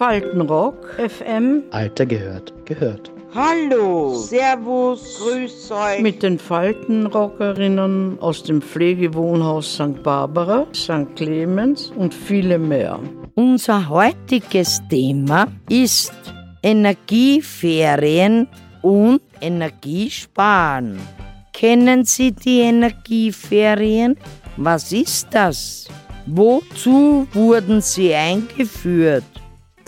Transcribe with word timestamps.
Faltenrock, 0.00 0.94
FM. 0.96 1.64
Alter 1.72 2.06
gehört, 2.06 2.54
gehört. 2.64 3.12
Hallo, 3.34 4.14
Servus, 4.14 5.20
Grüß 5.20 5.70
euch. 5.72 6.00
Mit 6.00 6.22
den 6.22 6.38
Faltenrockerinnen 6.38 8.16
aus 8.18 8.42
dem 8.42 8.62
Pflegewohnhaus 8.62 9.74
St. 9.74 10.02
Barbara, 10.02 10.66
St. 10.74 11.14
Clemens 11.16 11.92
und 11.94 12.14
viele 12.14 12.58
mehr. 12.58 12.98
Unser 13.34 13.90
heutiges 13.90 14.80
Thema 14.88 15.48
ist 15.68 16.14
Energieferien 16.62 18.48
und 18.80 19.20
Energiesparen. 19.42 20.98
Kennen 21.52 22.06
Sie 22.06 22.32
die 22.32 22.60
Energieferien? 22.60 24.16
Was 24.56 24.92
ist 24.92 25.28
das? 25.30 25.88
Wozu 26.24 27.26
wurden 27.34 27.82
sie 27.82 28.14
eingeführt? 28.14 29.24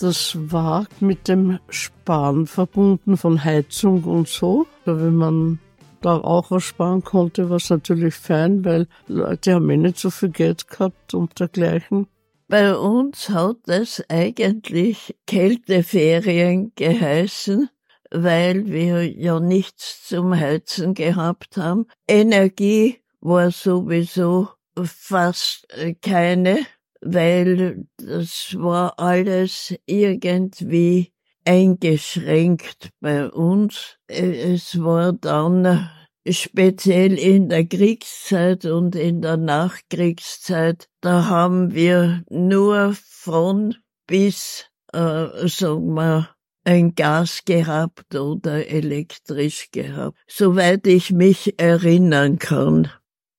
Das 0.02 0.36
war 0.50 0.88
mit 0.98 1.28
dem 1.28 1.60
Sparen 1.68 2.48
verbunden 2.48 3.16
von 3.16 3.44
Heizung 3.44 4.02
und 4.02 4.26
so. 4.26 4.66
Wenn 4.84 5.14
man 5.14 5.60
da 6.00 6.16
auch 6.16 6.58
sparen 6.58 7.04
konnte, 7.04 7.48
war 7.50 7.58
es 7.58 7.70
natürlich 7.70 8.16
fein, 8.16 8.64
weil 8.64 8.88
Leute 9.06 9.54
haben 9.54 9.70
eh 9.70 9.76
nicht 9.76 9.98
so 9.98 10.10
viel 10.10 10.30
Geld 10.30 10.66
gehabt 10.66 11.14
und 11.14 11.38
dergleichen. 11.38 12.08
Bei 12.48 12.76
uns 12.76 13.28
hat 13.28 13.68
es 13.68 14.02
eigentlich 14.08 15.14
Kälteferien 15.28 16.72
geheißen, 16.74 17.70
weil 18.10 18.66
wir 18.66 19.08
ja 19.08 19.38
nichts 19.38 20.08
zum 20.08 20.34
Heizen 20.34 20.94
gehabt 20.94 21.56
haben. 21.56 21.86
Energie 22.08 22.98
war 23.20 23.52
sowieso 23.52 24.48
fast 24.74 25.68
keine, 26.02 26.58
weil 27.02 27.84
das 27.98 28.56
war 28.58 28.98
alles 28.98 29.74
irgendwie 29.86 31.12
eingeschränkt 31.44 32.90
bei 33.00 33.28
uns. 33.28 33.98
Es 34.06 34.82
war 34.82 35.12
dann 35.12 35.90
speziell 36.28 37.18
in 37.18 37.48
der 37.48 37.66
Kriegszeit 37.66 38.64
und 38.64 38.94
in 38.94 39.22
der 39.22 39.36
Nachkriegszeit, 39.36 40.88
da 41.00 41.26
haben 41.26 41.74
wir 41.74 42.22
nur 42.30 42.94
von 42.94 43.74
bis, 44.06 44.66
äh, 44.92 45.48
sagen 45.48 45.94
wir, 45.94 46.28
ein 46.64 46.94
Gas 46.94 47.42
gehabt 47.44 48.14
oder 48.14 48.68
elektrisch 48.68 49.70
gehabt, 49.72 50.16
soweit 50.28 50.86
ich 50.86 51.10
mich 51.10 51.58
erinnern 51.58 52.38
kann. 52.38 52.88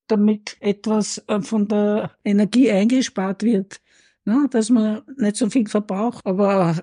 Damit 0.07 0.57
etwas 0.59 1.23
äh, 1.27 1.41
von 1.41 1.67
der 1.67 2.11
Energie 2.23 2.71
eingespart 2.71 3.43
wird, 3.43 3.81
ne, 4.25 4.47
dass 4.49 4.69
man 4.69 5.01
nicht 5.17 5.37
so 5.37 5.49
viel 5.49 5.67
verbraucht, 5.67 6.25
aber 6.25 6.75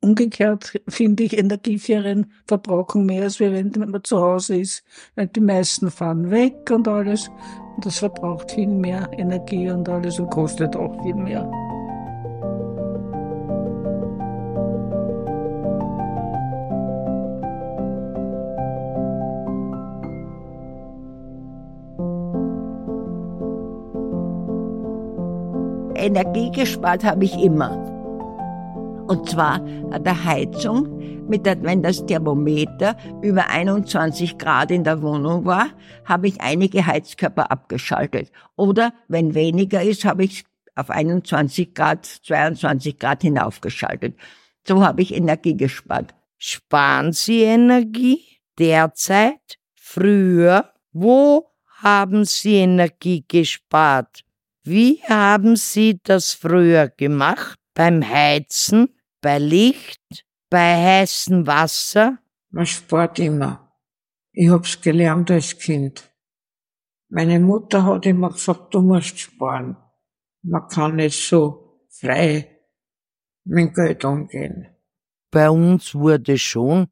Umgekehrt 0.00 0.80
finde 0.88 1.24
ich, 1.24 1.36
Energieferien 1.36 2.32
verbrauchen 2.46 3.04
mehr, 3.04 3.24
als 3.24 3.40
wenn 3.40 3.72
man 3.76 4.04
zu 4.04 4.20
Hause 4.20 4.58
ist. 4.60 4.84
Weil 5.16 5.26
die 5.26 5.40
meisten 5.40 5.90
fahren 5.90 6.30
weg 6.30 6.70
und 6.70 6.86
alles. 6.86 7.28
Und 7.74 7.84
das 7.84 7.98
verbraucht 7.98 8.52
viel 8.52 8.68
mehr 8.68 9.08
Energie 9.18 9.68
und 9.70 9.88
alles 9.88 10.20
und 10.20 10.30
kostet 10.30 10.76
auch 10.76 11.02
viel 11.02 11.14
mehr. 11.14 11.50
Energie 26.08 26.50
gespart 26.50 27.04
habe 27.04 27.26
ich 27.26 27.34
immer. 27.34 27.70
Und 29.08 29.28
zwar 29.28 29.60
an 29.90 30.04
der 30.04 30.24
Heizung, 30.24 31.28
mit 31.28 31.44
der, 31.44 31.62
wenn 31.62 31.82
das 31.82 32.06
Thermometer 32.06 32.96
über 33.20 33.50
21 33.50 34.38
Grad 34.38 34.70
in 34.70 34.84
der 34.84 35.02
Wohnung 35.02 35.44
war, 35.44 35.66
habe 36.06 36.28
ich 36.28 36.40
einige 36.40 36.86
Heizkörper 36.86 37.50
abgeschaltet. 37.50 38.32
Oder 38.56 38.94
wenn 39.08 39.34
weniger 39.34 39.82
ist, 39.82 40.06
habe 40.06 40.24
ich 40.24 40.46
auf 40.74 40.88
21 40.88 41.74
Grad, 41.74 42.06
22 42.06 42.98
Grad 42.98 43.20
hinaufgeschaltet. 43.20 44.16
So 44.66 44.82
habe 44.82 45.02
ich 45.02 45.14
Energie 45.14 45.58
gespart. 45.58 46.14
Sparen 46.38 47.12
Sie 47.12 47.42
Energie? 47.42 48.22
Derzeit? 48.58 49.58
Früher? 49.74 50.72
Wo 50.92 51.50
haben 51.82 52.24
Sie 52.24 52.54
Energie 52.54 53.26
gespart? 53.28 54.24
Wie 54.68 55.02
haben 55.08 55.56
Sie 55.56 55.98
das 56.02 56.34
früher 56.34 56.88
gemacht? 56.88 57.58
Beim 57.74 58.06
Heizen? 58.08 58.88
bei 59.20 59.38
Licht, 59.38 60.24
bei 60.50 60.76
heißem 60.76 61.46
Wasser? 61.46 62.18
Man 62.50 62.66
spart 62.66 63.18
immer. 63.18 63.72
Ich 64.32 64.48
hab's 64.48 64.80
gelernt 64.80 65.30
als 65.30 65.58
Kind. 65.58 66.10
Meine 67.08 67.40
Mutter 67.40 67.84
hat 67.84 68.06
immer 68.06 68.30
gesagt, 68.30 68.74
du 68.74 68.80
musst 68.80 69.18
sparen. 69.18 69.76
Man 70.42 70.68
kann 70.68 70.96
nicht 70.96 71.28
so 71.28 71.86
frei 71.88 72.58
mit 73.44 73.74
Geld 73.74 74.04
umgehen. 74.04 74.68
Bei 75.30 75.50
uns 75.50 75.94
wurde 75.94 76.38
schon 76.38 76.88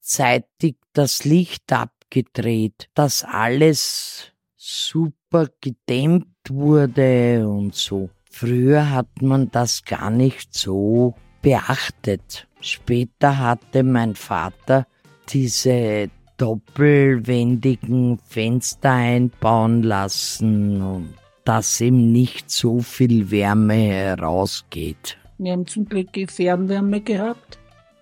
zeitig 0.00 0.76
das 0.92 1.24
Licht 1.24 1.72
abgedreht, 1.72 2.88
dass 2.94 3.24
alles 3.24 4.32
super 4.56 5.25
gedämmt 5.60 6.26
wurde 6.48 7.46
und 7.48 7.74
so. 7.74 8.08
Früher 8.30 8.90
hat 8.90 9.22
man 9.22 9.50
das 9.50 9.84
gar 9.84 10.10
nicht 10.10 10.54
so 10.54 11.14
beachtet. 11.42 12.46
Später 12.60 13.38
hatte 13.38 13.82
mein 13.82 14.14
Vater 14.14 14.86
diese 15.28 16.10
doppelwendigen 16.36 18.18
Fenster 18.18 18.92
einbauen 18.92 19.82
lassen 19.82 20.82
und 20.82 21.14
dass 21.44 21.80
ihm 21.80 22.12
nicht 22.12 22.50
so 22.50 22.80
viel 22.80 23.30
Wärme 23.30 23.74
herausgeht. 23.74 25.16
Wir 25.38 25.52
haben 25.52 25.66
zum 25.66 25.86
Glück 25.86 26.08
Fernwärme 26.30 27.00
gehabt 27.00 27.58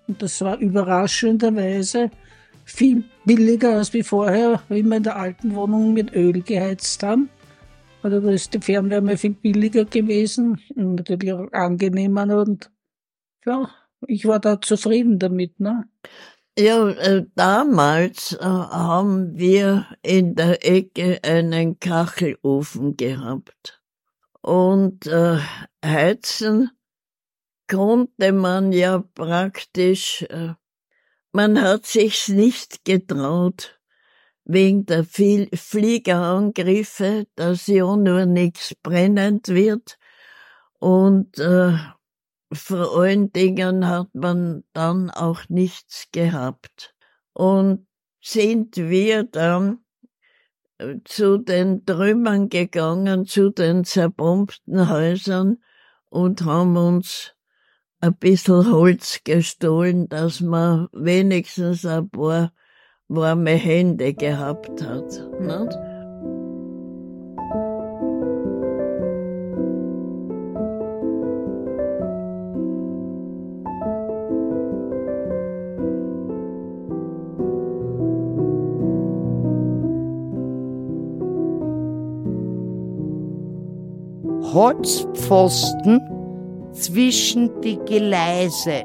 und 0.09 0.23
das 0.23 0.41
war 0.41 0.59
überraschenderweise 0.59 2.11
viel 2.65 3.05
billiger 3.25 3.77
als 3.77 3.93
wie 3.93 4.03
vorher, 4.03 4.63
wie 4.69 4.83
wir 4.83 4.97
in 4.97 5.03
der 5.03 5.17
alten 5.17 5.55
Wohnung 5.55 5.93
mit 5.93 6.15
Öl 6.15 6.43
geheizt 6.43 7.03
haben. 7.03 7.29
Also 8.03 8.21
da 8.21 8.31
ist 8.31 8.53
die 8.53 8.61
Fernwärme 8.61 9.17
viel 9.17 9.33
billiger 9.33 9.85
gewesen 9.85 10.61
und 10.77 10.97
natürlich 10.97 11.33
auch 11.33 11.51
angenehmer 11.53 12.37
und 12.37 12.71
ja, 13.47 13.71
ich 14.07 14.27
war 14.27 14.41
da 14.41 14.61
zufrieden 14.61 15.19
damit, 15.19 15.59
ne? 15.61 15.85
Ja, 16.57 16.89
äh, 16.89 17.25
damals 17.35 18.33
äh, 18.35 18.45
haben 18.45 19.37
wir 19.37 19.87
in 20.03 20.37
der 20.37 20.65
Ecke 20.65 21.19
einen 21.25 21.81
Kachelofen 21.81 22.97
gehabt. 22.97 23.83
Und 24.41 25.07
äh, 25.09 25.39
heizen 25.85 26.71
konnte 27.69 28.33
man 28.33 28.73
ja 28.73 29.03
praktisch, 29.15 30.23
äh, 30.29 30.55
man 31.35 31.61
hat 31.61 31.85
sich's 31.85 32.29
nicht 32.29 32.85
getraut, 32.85 33.81
wegen 34.45 34.87
der 34.87 35.05
Fliegerangriffe, 35.05 37.27
dass 37.35 37.67
ja 37.67 37.97
nur 37.97 38.25
nichts 38.25 38.77
brennend 38.83 39.49
wird. 39.49 39.99
Und 40.79 41.37
äh, 41.39 41.77
vor 42.53 42.97
allen 42.97 43.33
Dingen 43.33 43.89
hat 43.89 44.15
man 44.15 44.63
dann 44.75 45.11
auch 45.11 45.49
nichts 45.49 46.07
gehabt. 46.13 46.95
Und 47.33 47.89
sind 48.21 48.77
wir 48.77 49.25
dann 49.25 49.81
äh, 50.79 50.99
zu 51.05 51.39
den 51.39 51.85
Trümmern 51.85 52.49
gegangen, 52.49 53.27
zu 53.27 53.51
den 53.51 53.83
zerbombten 53.85 54.89
Häusern 54.89 55.65
und 56.11 56.45
haben 56.45 56.77
uns 56.77 57.34
ein 58.05 58.15
bisschen 58.17 58.71
Holz 58.71 59.21
gestohlen, 59.25 60.09
dass 60.11 60.41
man 60.41 60.89
wenigstens 60.93 61.87
ein 61.87 62.11
paar 62.11 62.53
warme 63.09 63.53
Hände 63.53 64.13
gehabt 64.13 64.83
hat. 64.83 65.23
Nicht? 65.41 65.79
Holzpfosten 84.53 86.14
zwischen 86.75 87.61
die 87.61 87.79
Gleise 87.79 88.85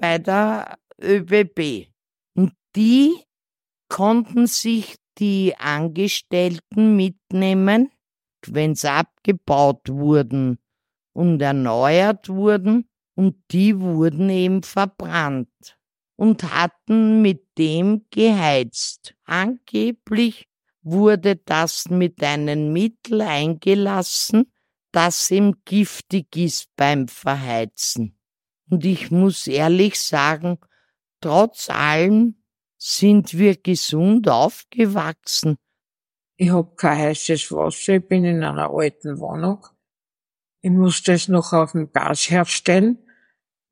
bei 0.00 0.18
der 0.18 0.78
ÖBB. 1.00 1.88
Und 2.34 2.52
die 2.74 3.14
konnten 3.88 4.46
sich 4.46 4.96
die 5.18 5.54
Angestellten 5.58 6.96
mitnehmen, 6.96 7.90
wenn 8.46 8.74
sie 8.74 8.90
abgebaut 8.90 9.88
wurden 9.88 10.58
und 11.12 11.40
erneuert 11.42 12.28
wurden 12.28 12.88
und 13.14 13.36
die 13.50 13.78
wurden 13.78 14.30
eben 14.30 14.62
verbrannt 14.62 15.76
und 16.16 16.54
hatten 16.54 17.20
mit 17.20 17.46
dem 17.58 18.06
geheizt. 18.10 19.14
Angeblich 19.24 20.48
wurde 20.82 21.36
das 21.36 21.90
mit 21.90 22.22
einem 22.22 22.72
Mittel 22.72 23.20
eingelassen, 23.20 24.52
das 24.92 25.30
ihm 25.30 25.56
giftig 25.64 26.36
ist 26.36 26.74
beim 26.76 27.08
Verheizen. 27.08 28.18
Und 28.70 28.84
ich 28.84 29.10
muss 29.10 29.46
ehrlich 29.46 30.00
sagen, 30.00 30.58
trotz 31.20 31.70
allem 31.70 32.42
sind 32.76 33.36
wir 33.36 33.56
gesund 33.56 34.28
aufgewachsen. 34.28 35.56
Ich 36.36 36.50
hab 36.50 36.76
kein 36.76 36.98
heißes 36.98 37.50
Wasser, 37.50 37.94
ich 37.94 38.06
bin 38.06 38.24
in 38.24 38.44
einer 38.44 38.70
alten 38.70 39.18
Wohnung. 39.18 39.66
Ich 40.60 40.70
muss 40.70 41.02
das 41.02 41.28
noch 41.28 41.52
auf 41.52 41.72
dem 41.72 41.92
Gas 41.92 42.30
herstellen 42.30 42.98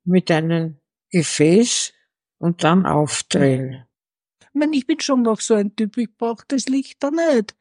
mit 0.03 0.29
einem 0.31 0.79
Gefäß 1.09 1.93
und 2.37 2.63
dann 2.63 2.85
aufdrehen. 2.85 3.85
Ich 4.41 4.53
meine, 4.53 4.75
ich 4.75 4.87
bin 4.87 4.99
schon 4.99 5.21
noch 5.21 5.39
so 5.39 5.53
ein 5.53 5.75
Typ, 5.75 5.97
ich 5.97 6.15
brauche 6.17 6.43
das 6.47 6.67
Licht 6.67 7.03
da 7.03 7.11
nicht. 7.11 7.55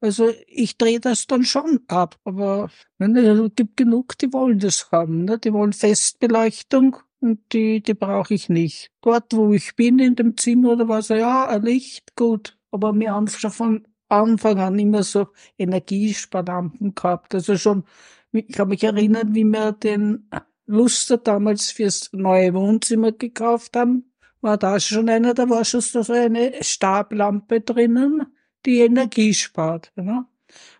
Also 0.00 0.30
ich 0.46 0.78
drehe 0.78 1.00
das 1.00 1.26
dann 1.26 1.44
schon 1.44 1.80
ab, 1.88 2.16
aber 2.24 2.70
es 2.98 3.54
gibt 3.56 3.76
genug, 3.76 4.16
die 4.18 4.32
wollen 4.32 4.60
das 4.60 4.90
haben. 4.92 5.24
Ne? 5.24 5.38
Die 5.38 5.52
wollen 5.52 5.72
Festbeleuchtung 5.72 6.96
und 7.20 7.40
die, 7.52 7.82
die 7.82 7.94
brauche 7.94 8.34
ich 8.34 8.48
nicht. 8.48 8.90
Dort, 9.00 9.34
wo 9.34 9.52
ich 9.52 9.74
bin, 9.74 9.98
in 9.98 10.14
dem 10.14 10.36
Zimmer 10.36 10.72
oder 10.72 10.88
was, 10.88 11.08
ja, 11.08 11.48
ein 11.48 11.62
Licht, 11.62 12.14
gut. 12.14 12.56
Aber 12.70 12.94
wir 12.94 13.12
haben 13.12 13.26
schon 13.26 13.50
von 13.50 13.88
Anfang 14.08 14.58
an 14.58 14.78
immer 14.78 15.02
so 15.02 15.28
Energiesparlampen 15.58 16.94
gehabt. 16.94 17.34
Also 17.34 17.56
schon, 17.56 17.84
ich 18.32 18.48
kann 18.48 18.68
mich 18.68 18.84
erinnern, 18.84 19.34
wie 19.34 19.44
wir 19.44 19.72
den 19.72 20.28
Luster 20.66 21.16
damals 21.16 21.70
fürs 21.70 22.10
neue 22.12 22.54
Wohnzimmer 22.54 23.12
gekauft 23.12 23.74
haben, 23.74 24.12
war 24.40 24.56
da 24.56 24.78
schon 24.78 25.08
einer, 25.08 25.34
da 25.34 25.48
war 25.48 25.64
schon 25.64 25.80
so 25.80 26.12
eine 26.12 26.52
Stablampe 26.60 27.60
drinnen, 27.60 28.26
die 28.66 28.80
Energie 28.80 29.34
spart. 29.34 29.92
Ne? 29.96 30.26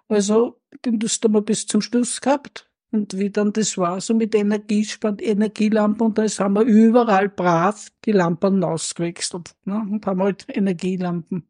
Also, 0.08 0.60
den 0.84 0.98
hast 1.02 1.24
du 1.24 1.28
mal 1.28 1.42
bis 1.42 1.66
zum 1.66 1.80
Schluss 1.80 2.20
gehabt. 2.20 2.70
Und 2.90 3.18
wie 3.18 3.28
dann 3.28 3.52
das 3.52 3.76
war, 3.76 4.00
so 4.00 4.14
mit 4.14 4.34
Energiespart, 4.34 5.20
Energielampen, 5.20 6.06
und 6.06 6.18
da 6.18 6.26
haben 6.26 6.54
wir 6.54 6.62
überall 6.62 7.28
brav 7.28 7.88
die 8.06 8.12
Lampen 8.12 8.64
ausgewechselt. 8.64 9.54
Ne? 9.64 9.86
Und 9.90 10.06
haben 10.06 10.22
halt 10.22 10.46
Energielampen 10.48 11.46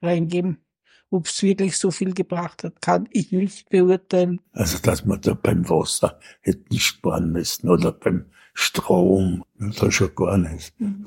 reingeben. 0.00 0.58
Ob 1.10 1.26
es 1.26 1.42
wirklich 1.42 1.76
so 1.76 1.90
viel 1.90 2.14
gebracht 2.14 2.64
hat, 2.64 2.80
kann 2.80 3.08
ich 3.12 3.32
nicht 3.32 3.68
beurteilen. 3.68 4.40
Also, 4.52 4.78
dass 4.78 5.04
man 5.04 5.20
da 5.20 5.34
beim 5.34 5.68
Wasser 5.68 6.18
hätten 6.40 6.78
sparen 6.78 7.30
müssen 7.30 7.68
oder 7.68 7.92
beim 7.92 8.26
Strom, 8.54 9.44
das 9.58 9.94
schon 9.94 10.14
gar 10.14 10.38
nicht. 10.38 10.78
Mhm. 10.80 11.06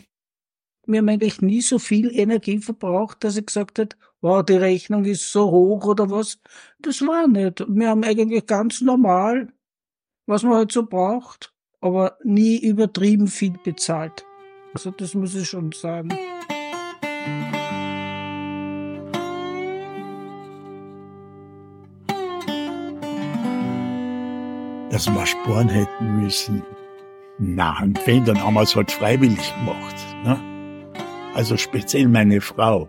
Wir 0.88 1.00
haben 1.00 1.10
eigentlich 1.10 1.42
nie 1.42 1.62
so 1.62 1.80
viel 1.80 2.16
Energie 2.16 2.60
verbraucht, 2.60 3.24
dass 3.24 3.38
ich 3.38 3.48
gesagt 3.48 3.80
hat, 3.80 3.98
wow, 4.26 4.44
die 4.44 4.54
Rechnung 4.54 5.06
ist 5.06 5.32
so 5.32 5.52
hoch 5.52 5.86
oder 5.86 6.10
was. 6.10 6.40
Das 6.80 7.02
war 7.02 7.28
nicht. 7.28 7.64
Wir 7.68 7.90
haben 7.90 8.04
eigentlich 8.04 8.48
ganz 8.48 8.82
normal, 8.82 9.50
was 10.26 10.42
man 10.42 10.56
halt 10.56 10.72
so 10.72 10.84
braucht, 10.84 11.54
aber 11.80 12.18
nie 12.24 12.58
übertrieben 12.58 13.28
viel 13.28 13.54
bezahlt. 13.64 14.26
Also 14.74 14.90
das 14.90 15.14
muss 15.14 15.36
ich 15.36 15.48
schon 15.48 15.72
sagen. 15.72 16.10
dass 24.92 25.08
wir 25.08 25.26
sparen 25.26 25.68
hätten 25.68 26.22
müssen. 26.22 26.64
Und 27.38 28.00
wenn, 28.08 28.24
dann 28.24 28.42
haben 28.42 28.54
wir 28.54 28.62
es 28.62 28.78
halt 28.78 28.90
freiwillig 28.90 29.54
gemacht. 29.60 29.96
Ne? 30.24 30.40
Also 31.34 31.58
speziell 31.58 32.08
meine 32.08 32.40
Frau. 32.40 32.88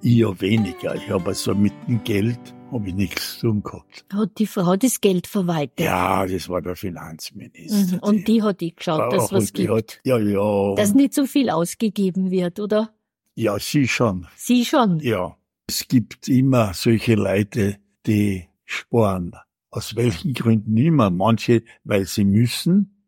Ich 0.00 0.16
ja 0.16 0.40
weniger. 0.40 0.94
Ich 0.94 1.10
habe 1.10 1.26
also 1.26 1.54
mit 1.54 1.72
dem 1.88 2.02
Geld 2.04 2.38
habe 2.70 2.88
ich 2.88 2.94
nichts 2.94 3.38
zu 3.38 3.48
tun 3.48 3.62
gehabt. 3.62 4.04
Hat 4.12 4.38
die 4.38 4.46
Frau 4.46 4.76
das 4.76 5.00
Geld 5.00 5.26
verwaltet? 5.26 5.80
Ja, 5.80 6.26
das 6.26 6.48
war 6.48 6.62
der 6.62 6.76
Finanzminister. 6.76 7.96
Mhm. 7.96 8.02
Und 8.02 8.28
die 8.28 8.42
hat 8.42 8.60
die 8.60 8.74
geschaut, 8.74 9.12
dass 9.12 9.32
was 9.32 9.52
gibt. 9.52 9.70
Hat, 9.70 10.00
ja, 10.04 10.18
ja. 10.18 10.74
Dass 10.74 10.94
nicht 10.94 11.14
so 11.14 11.26
viel 11.26 11.50
ausgegeben 11.50 12.30
wird, 12.30 12.60
oder? 12.60 12.92
Ja, 13.34 13.58
sie 13.58 13.88
schon. 13.88 14.26
Sie 14.36 14.64
schon? 14.64 15.00
Ja. 15.00 15.36
Es 15.66 15.86
gibt 15.88 16.28
immer 16.28 16.74
solche 16.74 17.14
Leute, 17.14 17.78
die 18.06 18.48
sparen. 18.64 19.32
Aus 19.70 19.96
welchen 19.96 20.32
Gründen 20.32 20.76
immer. 20.76 21.10
Manche, 21.10 21.62
weil 21.84 22.06
sie 22.06 22.24
müssen 22.24 23.04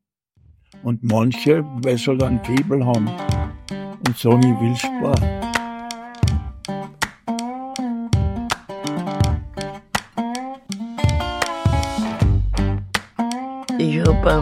und 0.82 1.02
manche, 1.02 1.64
weil 1.82 1.98
sie 1.98 2.06
halt 2.06 2.22
einen 2.22 2.44
Febel 2.44 2.84
haben 2.84 3.08
und 4.06 4.16
sagen, 4.16 4.42
ich 4.42 4.60
will 4.60 4.76
sparen. 4.76 5.59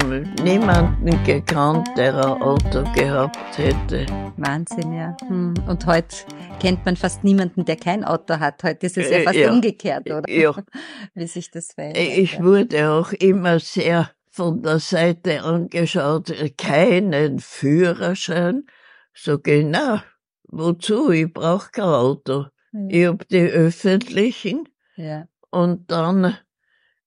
Habe 0.01 0.25
niemanden 0.45 1.25
gekannt, 1.25 1.89
der 1.97 2.15
ein 2.15 2.41
Auto 2.41 2.85
gehabt 2.95 3.59
hätte. 3.59 4.07
Wahnsinn, 4.37 4.93
ja. 4.93 5.17
Hm. 5.27 5.55
Und 5.67 5.87
heute 5.87 6.15
kennt 6.61 6.85
man 6.87 6.95
fast 6.95 7.25
niemanden, 7.25 7.65
der 7.65 7.75
kein 7.75 8.05
Auto 8.05 8.39
hat. 8.39 8.63
Heute 8.63 8.87
ist 8.87 8.97
es 8.97 9.11
ja 9.11 9.23
fast 9.23 9.35
ja. 9.35 9.51
umgekehrt, 9.51 10.09
oder? 10.09 10.31
Ja. 10.31 10.55
Wie 11.15 11.27
sich 11.27 11.51
das 11.51 11.73
verändert. 11.73 12.17
Ich 12.17 12.41
wurde 12.41 12.91
auch 12.91 13.13
immer 13.13 13.59
sehr 13.59 14.11
von 14.31 14.63
der 14.63 14.79
Seite 14.79 15.43
angeschaut, 15.43 16.33
keinen 16.57 17.41
Führerschein. 17.41 18.67
So 19.15 19.41
genau, 19.41 19.99
wozu? 20.45 21.11
Ich 21.11 21.33
brauche 21.33 21.73
kein 21.73 21.85
Auto. 21.85 22.47
Ja. 22.73 22.89
Ich 22.89 23.07
hab 23.07 23.29
die 23.29 23.41
öffentlichen. 23.41 24.69
Ja. 24.95 25.27
Und 25.51 25.91
dann 25.91 26.37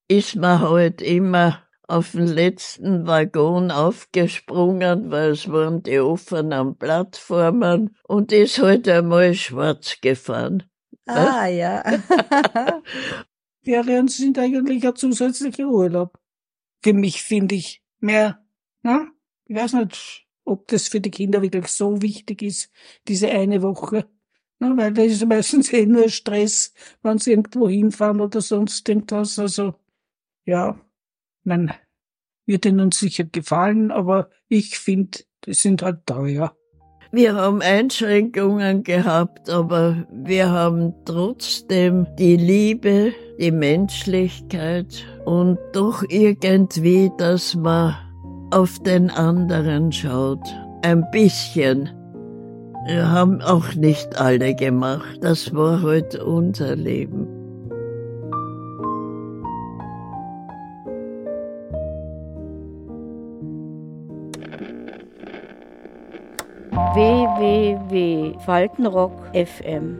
ist 0.10 0.36
man 0.36 0.60
halt 0.60 1.02
immer 1.02 1.64
auf 1.88 2.12
den 2.12 2.28
letzten 2.28 3.08
Waggon 3.08 3.72
aufgesprungen, 3.72 5.12
weil 5.12 5.32
es 5.32 5.50
waren 5.50 5.84
die 5.84 6.00
offenen 6.00 6.76
Plattformen 6.78 7.96
und 8.08 8.32
ist 8.32 8.60
halt 8.60 8.88
einmal 8.88 9.34
schwarz 9.34 9.98
gefahren. 10.02 10.64
Ah, 11.08 11.48
ja. 11.48 11.84
Ferien 13.64 14.08
sind 14.08 14.40
eigentlich 14.40 14.86
ein 14.86 14.96
zusätzlicher 14.96 15.68
Urlaub. 15.68 16.20
Für 16.84 16.94
mich 16.94 17.22
finde 17.22 17.56
ich 17.56 17.84
mehr, 18.00 18.44
ne? 18.82 19.12
Ich 19.46 19.56
weiß 19.56 19.74
nicht, 19.74 20.28
ob 20.46 20.68
das 20.68 20.88
für 20.88 21.02
die 21.02 21.12
Kinder 21.12 21.42
wirklich 21.42 21.68
so 21.68 22.02
wichtig 22.02 22.42
ist, 22.42 22.72
diese 23.08 23.30
eine 23.30 23.62
Woche. 23.62 24.08
Ne? 24.60 24.74
Weil 24.78 24.94
da 24.94 25.02
ist 25.04 25.26
meistens 25.26 25.72
eh 25.74 25.86
nur 25.86 26.10
Stress, 26.10 26.74
wenn 27.02 27.18
sie 27.18 27.32
irgendwo 27.32 27.68
hinfahren 27.68 28.22
oder 28.22 28.42
sonst 28.42 28.88
irgendwas. 28.88 29.38
Also, 29.40 29.76
ja, 30.46 30.80
man 31.44 31.72
wird 32.46 32.66
ihnen 32.66 32.92
sicher 32.92 33.24
gefallen, 33.24 33.92
aber 33.92 34.30
ich 34.48 34.78
finde, 34.78 35.20
die 35.46 35.54
sind 35.54 35.82
halt 35.82 36.06
teuer. 36.06 36.56
Wir 37.14 37.36
haben 37.36 37.62
Einschränkungen 37.62 38.84
gehabt, 38.84 39.50
aber 39.50 40.08
wir 40.14 40.50
haben 40.50 40.94
trotzdem 41.04 42.08
die 42.18 42.38
Liebe, 42.38 43.14
die 43.38 43.52
Menschlichkeit 43.52 45.06
und 45.26 45.58
doch 45.74 46.04
irgendwie, 46.08 47.12
dass 47.18 47.54
man 47.54 47.96
auf 48.52 48.80
den 48.84 49.10
anderen 49.10 49.92
schaut. 49.92 50.40
Ein 50.84 51.06
bisschen. 51.12 51.90
Wir 52.88 53.12
haben 53.12 53.42
auch 53.42 53.76
nicht 53.76 54.18
alle 54.18 54.56
gemacht. 54.56 55.20
Das 55.22 55.54
war 55.54 55.82
halt 55.82 56.16
unser 56.16 56.78
Leben. 56.78 57.28
www.faltenrock 67.42 69.12
FM. 69.34 69.98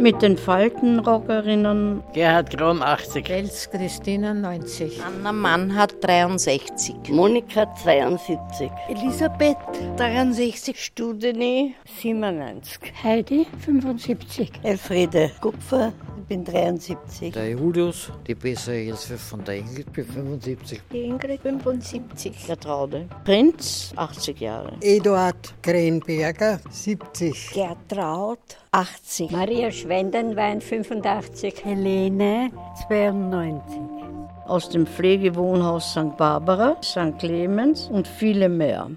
Mit 0.00 0.20
den 0.20 0.36
Faltenrockerinnen 0.36 2.02
Gerhard 2.12 2.50
Krom 2.50 2.82
80. 2.82 3.30
Els 3.30 3.70
Christina 3.70 4.34
90. 4.34 5.00
Anna 5.06 5.32
Mannhardt 5.32 5.94
63. 6.02 7.08
Monika 7.10 7.66
72. 7.76 8.68
Elisabeth 8.88 9.56
63. 9.96 10.76
Studene 10.76 11.74
97. 12.00 12.92
Heidi 13.04 13.46
75. 13.64 14.50
Elfriede 14.64 15.30
Kupfer 15.40 15.92
ich 16.18 16.24
bin 16.24 16.44
73. 16.44 17.32
Der 17.32 17.50
Julius, 17.50 18.10
die 18.26 18.34
bessere 18.34 18.76
Hilfe 18.76 19.16
von 19.18 19.44
der 19.44 19.56
Ingrid, 19.58 19.92
bin 19.92 20.04
75. 20.04 20.80
Die 20.92 21.02
Ingrid 21.02 21.40
75. 21.40 22.46
Gertraude 22.46 23.08
Prinz, 23.24 23.92
80 23.96 24.40
Jahre. 24.40 24.72
Eduard 24.80 25.54
Krenberger, 25.62 26.60
70. 26.70 27.52
Gertraud, 27.52 28.38
80. 28.72 29.30
Maria 29.30 29.70
Schwendenwein, 29.70 30.60
85. 30.60 31.64
Helene, 31.64 32.50
92. 32.88 33.80
aus 34.46 34.68
dem 34.68 34.86
Pflegewohnhaus 34.86 35.92
St. 35.92 36.16
Barbara, 36.16 36.76
St. 36.82 37.18
Clemens 37.18 37.88
und 37.88 38.06
viele 38.06 38.48
mehr. 38.48 38.90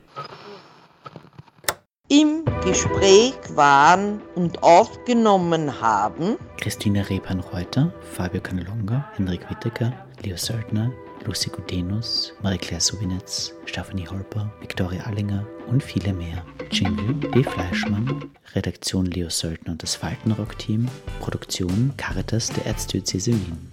Im 2.10 2.46
Gespräch 2.64 3.34
waren 3.56 4.22
und 4.36 4.64
aufgenommen 4.64 5.82
haben 5.82 6.38
Christina 6.56 7.02
Repan-Reuter, 7.02 7.92
Fabio 8.14 8.40
Canelonga, 8.40 9.12
Hendrik 9.18 9.50
Wittecker, 9.50 9.92
Leo 10.24 10.38
Söldner, 10.38 10.90
Lucy 11.26 11.50
Gudenus, 11.50 12.34
Marie-Claire 12.44 12.80
Subinetz, 12.80 13.54
Stephanie 13.66 14.08
Holper, 14.08 14.50
Viktoria 14.62 15.04
Allinger 15.04 15.46
und 15.68 15.84
viele 15.84 16.14
mehr. 16.14 16.46
Jingle 16.72 17.14
B. 17.14 17.44
Fleischmann, 17.44 18.32
Redaktion 18.56 19.08
Leo 19.08 19.30
Söldner 19.30 19.74
und 19.74 19.84
das 19.84 19.96
Faltenrock-Team, 19.96 20.88
Produktion 21.20 21.94
Caritas 21.98 22.48
der 22.48 22.68
Erzdiözese 22.68 23.34
Wien. 23.34 23.70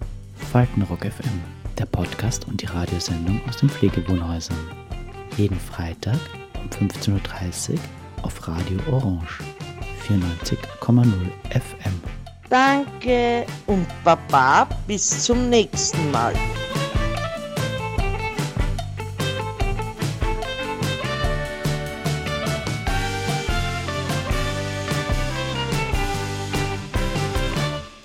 Faltenrock 0.51 1.05
FM, 1.05 1.39
der 1.79 1.85
Podcast 1.85 2.49
und 2.49 2.61
die 2.61 2.65
Radiosendung 2.65 3.39
aus 3.47 3.55
den 3.55 3.69
Pflegewohnhäusern. 3.69 4.57
Jeden 5.37 5.57
Freitag 5.57 6.19
um 6.61 6.67
15.30 6.69 7.75
Uhr 7.75 7.79
auf 8.25 8.47
Radio 8.47 8.79
Orange 8.91 9.43
94,0 10.09 11.05
FM. 11.51 12.01
Danke 12.49 13.45
und 13.67 13.87
Baba 14.03 14.67
bis 14.87 15.23
zum 15.23 15.49
nächsten 15.49 16.11
Mal. 16.11 16.33